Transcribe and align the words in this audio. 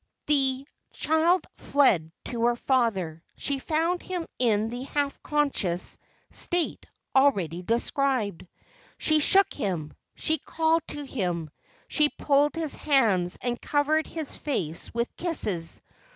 The 0.25 0.65
child 0.93 1.45
fled 1.57 2.11
to 2.25 2.45
her 2.45 2.55
father. 2.55 3.21
She 3.37 3.59
found 3.59 4.01
him 4.01 4.25
in 4.39 4.69
the 4.69 4.81
half 4.81 5.13
unconscious 5.23 5.99
state 6.31 6.87
already 7.15 7.61
described. 7.61 8.47
She 8.97 9.19
shook 9.19 9.53
him. 9.53 9.93
She 10.15 10.39
called 10.39 10.81
to 10.87 11.03
him. 11.05 11.51
She 11.87 12.09
pulled 12.09 12.55
his 12.55 12.73
hands, 12.73 13.37
and 13.43 13.61
covered 13.61 14.07
his 14.07 14.35
face 14.35 14.91
with 14.91 15.15
kisses. 15.17 15.81